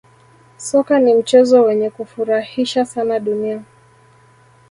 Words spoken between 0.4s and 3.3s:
Soka ni mchezo wenye kufurahisha sana